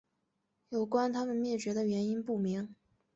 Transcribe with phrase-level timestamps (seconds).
[0.69, 2.73] 有关它们灭绝的原因不明。